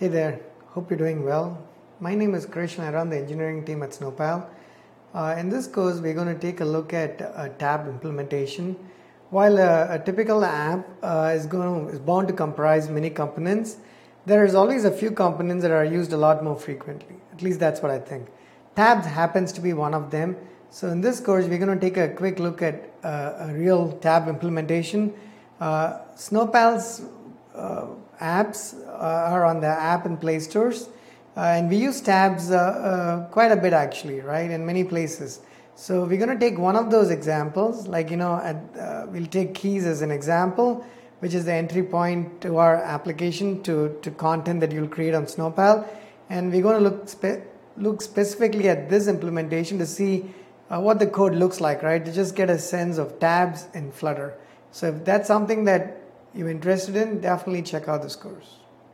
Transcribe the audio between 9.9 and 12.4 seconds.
a typical app uh, is, going to, is bound to